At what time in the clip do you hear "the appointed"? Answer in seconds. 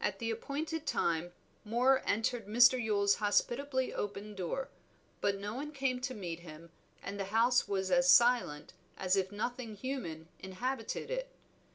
0.20-0.86